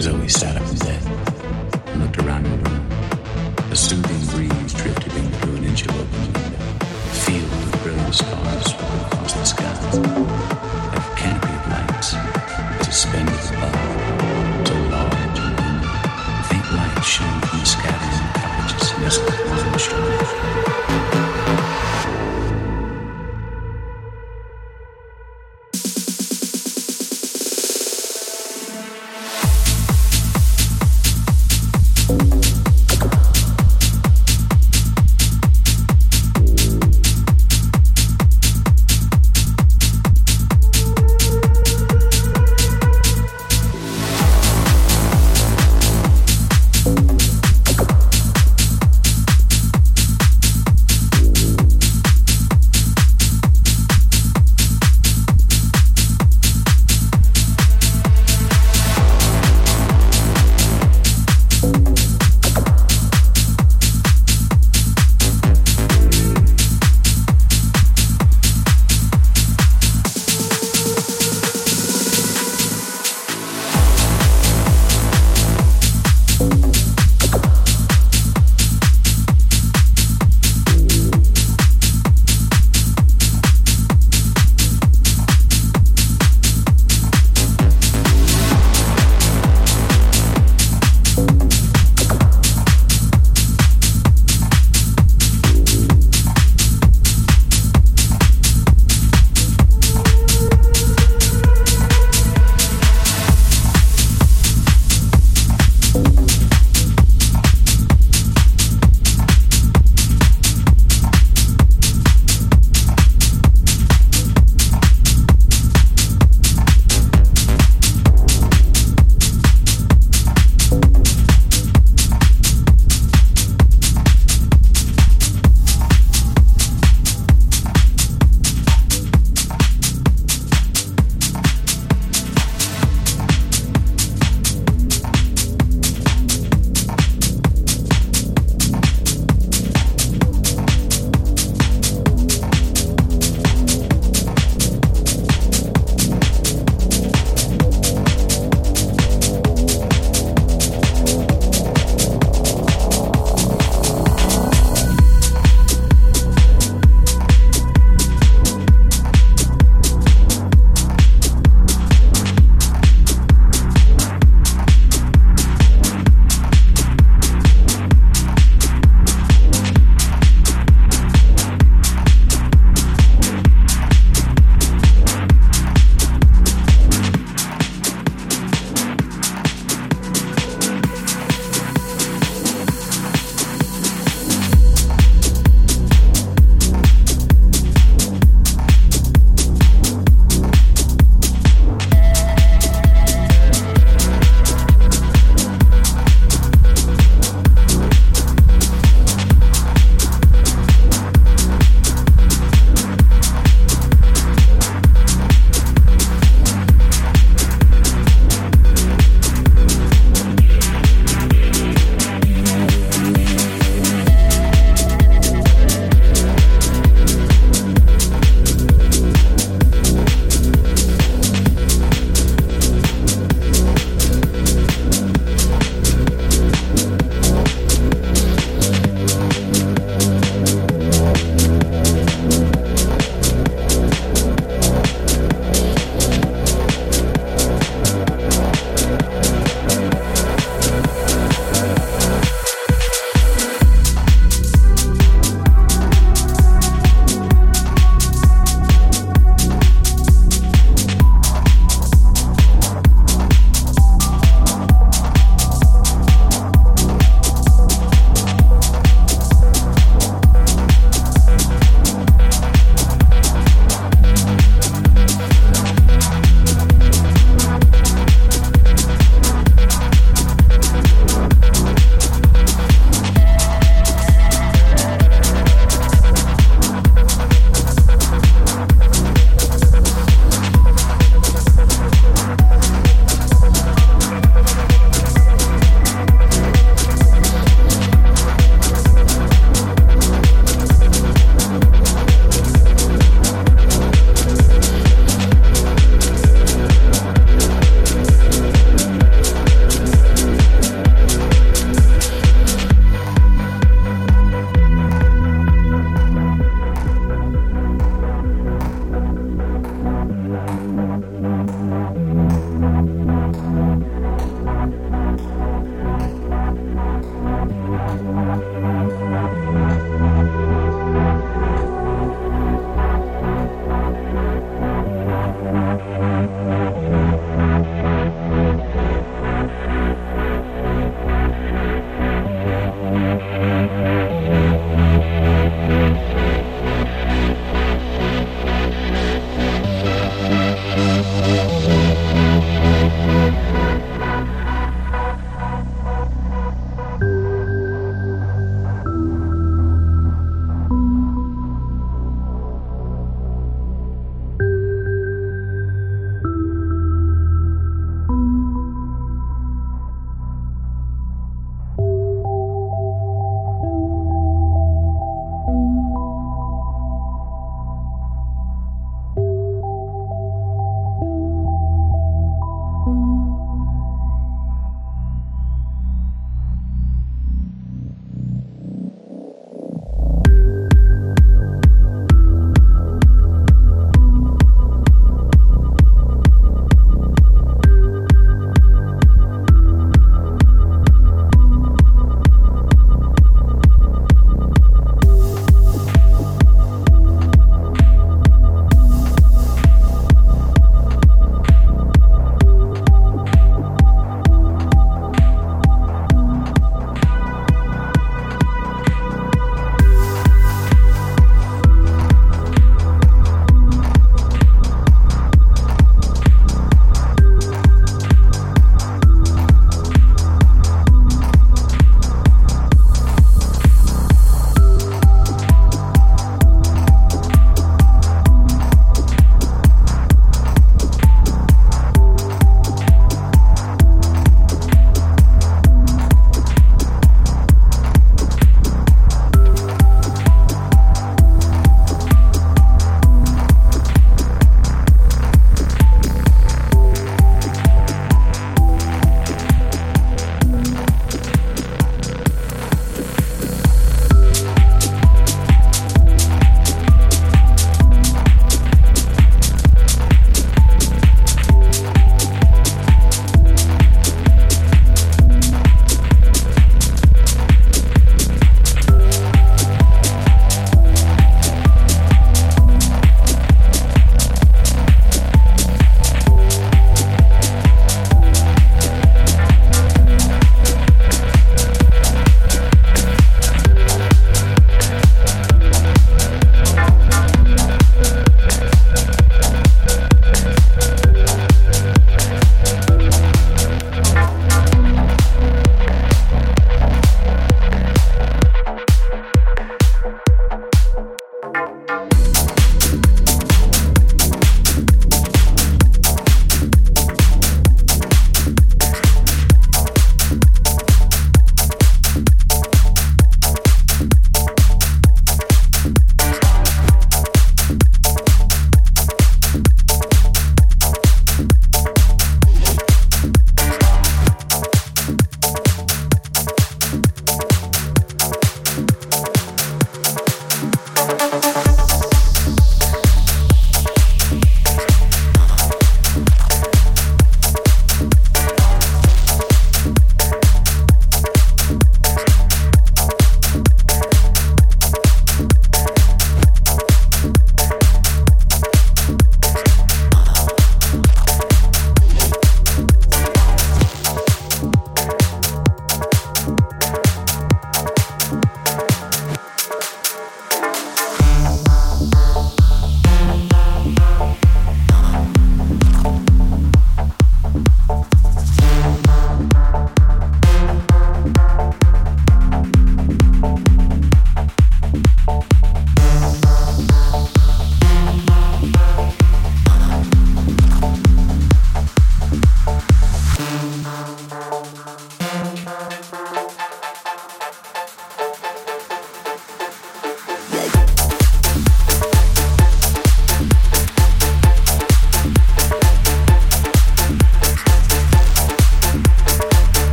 [0.00, 1.02] Zoe sat up in bed
[1.86, 2.88] and looked around the room.
[3.70, 4.13] The soothing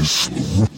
[0.00, 0.69] is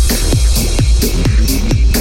[0.00, 1.99] ほっぺん。